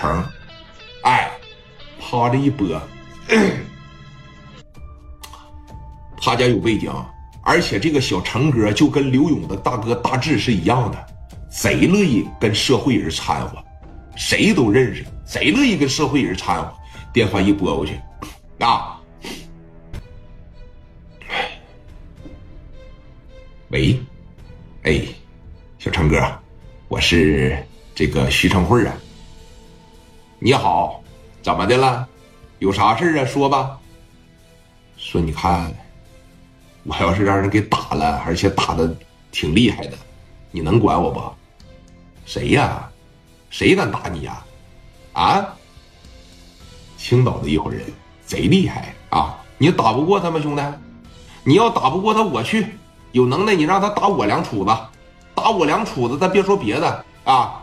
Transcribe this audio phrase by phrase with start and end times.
[0.00, 0.24] 成，
[1.02, 1.30] 哎，
[2.00, 2.66] 趴着一播，
[6.22, 6.90] 他家有背景，
[7.42, 11.06] 而且这个小成哥就跟刘勇的大哥大志是一样的，
[11.50, 13.62] 贼乐意跟社会人掺和，
[14.16, 16.72] 谁都认识，贼乐意跟社会人掺和。
[17.12, 18.00] 电话一拨过去，
[18.60, 18.98] 啊，
[23.68, 24.00] 喂，
[24.84, 25.02] 哎，
[25.78, 26.16] 小成哥，
[26.88, 27.58] 我是
[27.94, 28.94] 这个徐成慧啊。
[30.42, 31.02] 你好，
[31.42, 32.08] 怎么的了？
[32.60, 33.26] 有啥事啊？
[33.26, 33.78] 说吧。
[34.96, 35.70] 说你看，
[36.82, 38.90] 我要是让人给打了，而且打的
[39.30, 39.98] 挺厉害的，
[40.50, 41.22] 你能管我不？
[42.24, 42.90] 谁呀？
[43.50, 44.42] 谁敢打你呀？
[45.12, 45.46] 啊？
[46.96, 47.84] 青岛的一伙人
[48.24, 49.36] 贼厉害啊！
[49.58, 50.62] 你打不过他们兄弟？
[51.44, 52.66] 你要打不过他，我去。
[53.12, 54.74] 有能耐你让他打我两杵子，
[55.34, 57.62] 打我两杵子，咱别说别的啊，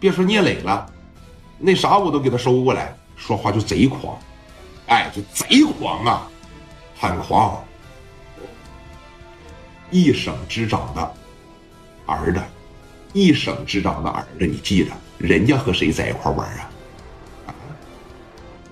[0.00, 0.91] 别说聂磊了，
[1.64, 2.94] 那啥我都给他收过来。
[3.14, 4.18] 说话就贼狂，
[4.88, 6.28] 哎，就贼狂啊，
[6.98, 7.62] 很狂。
[9.92, 11.14] 一省之长的
[12.04, 12.42] 儿子，
[13.12, 17.54] 一省之长的儿子，你记着，人家和谁在一块玩啊？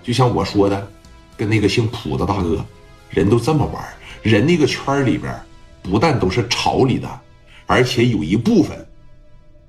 [0.03, 0.91] 就像我说的，
[1.37, 2.65] 跟那个姓普的大哥，
[3.11, 3.85] 人都这么玩
[4.23, 5.33] 人那个圈里边，
[5.81, 7.21] 不但都是朝里的，
[7.67, 8.85] 而且有一部分，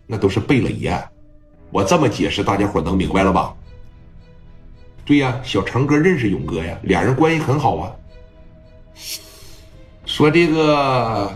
[0.08, 0.92] 那都是贝勒爷。
[1.72, 3.54] 我这么解释，大家伙能明白了吧？
[5.06, 7.92] 对呀，小成哥认识勇哥呀，俩人关系很好啊。
[10.06, 11.34] 说这个，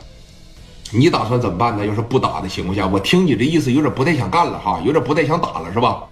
[0.92, 1.86] 你打算怎么办呢？
[1.86, 6.04] 要是不打的情况下，我听你这意思，有点不太想干了哈，有点不太想打了是吧？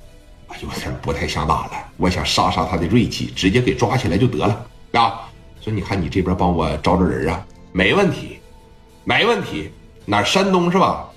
[0.62, 5.22] 有点不太想打了，我想杀杀他的锐气，直接给抓起来就得了啊！
[5.60, 8.40] 说你看你这边帮我找找人啊，没问题，
[9.04, 9.72] 没问题。
[10.06, 11.10] 哪山东是吧？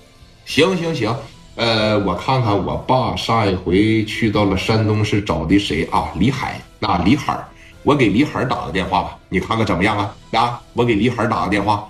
[0.47, 1.15] 行行行，
[1.57, 6.12] 呃，我看看我爸上一回去到了山东是找的谁啊？
[6.15, 7.35] 李海啊，李海，
[7.83, 10.15] 我给李海打个电话吧，你看看怎么样啊？
[10.33, 11.89] 啊，我给李海打个电话。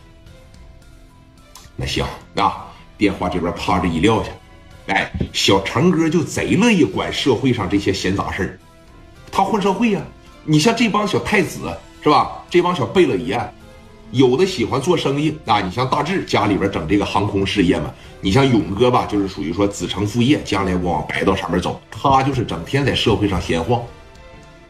[1.75, 2.05] 那行
[2.37, 2.67] 啊，
[2.97, 4.31] 电话这边趴着一撂下。
[4.87, 8.59] 哎，小成哥就贼乐意管社会上这些闲杂事儿，
[9.33, 10.01] 他混社会呀。
[10.45, 12.41] 你像这帮小太子是吧？
[12.49, 13.37] 这帮小贝勒爷，
[14.13, 15.61] 有的喜欢做生意啊。
[15.61, 17.93] 你像大志家里边整这个航空事业嘛。
[18.21, 21.81] 你像勇哥吧，就是属于说子承父业，将来我往白道上面走。
[21.91, 23.81] 他就是整天在社会上闲晃，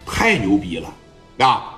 [0.04, 0.92] 太牛逼了
[1.46, 1.72] 啊！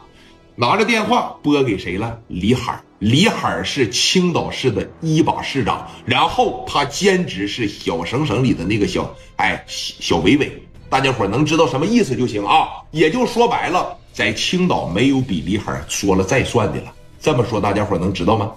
[0.56, 2.18] 拿着电话拨给谁了？
[2.26, 12.66] 李海李海是青岛市的一把市长，然后他兼职是小省省里的那个小哎小伟伟，大家伙能知道什么意思就行啊。
[12.90, 16.92] 也就说白了，在青岛没有比李海说了再算的了。
[17.20, 18.52] 这么说大家伙能知道吗？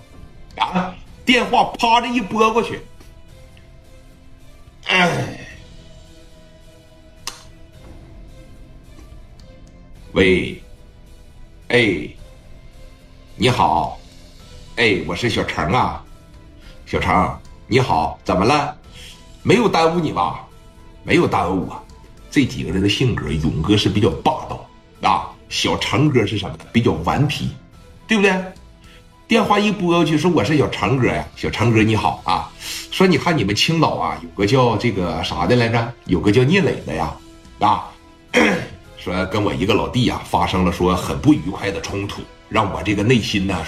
[0.58, 0.96] 啊，
[1.26, 2.82] 电话啪着一拨过去，
[4.88, 5.40] 哎，
[10.14, 10.62] 喂。
[11.70, 12.06] 哎，
[13.38, 13.98] 你好，
[14.76, 16.04] 哎，我是小程啊，
[16.86, 18.78] 小程，你好，怎么了？
[19.42, 20.46] 没有耽误你吧？
[21.04, 21.82] 没有耽误我。
[22.30, 24.70] 这几个人的性格，勇哥是比较霸道
[25.02, 26.58] 啊，小程哥是什么？
[26.74, 27.50] 比较顽皮，
[28.12, 28.34] 对不对？
[29.26, 32.52] 电话一拨过去，说我是小长哥呀，小长哥你好啊，
[32.92, 35.94] 说你看你们青岛啊，有个叫这个啥的来着？
[36.08, 37.16] 有个叫聂磊的呀，
[37.60, 37.86] 啊。
[39.00, 43.66] 说跟我一个老弟啊发生了说很不愉快的冲突，让我这个内心呢。